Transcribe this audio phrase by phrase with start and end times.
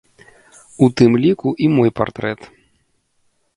[0.85, 2.39] У тым ліку і мой партрэт.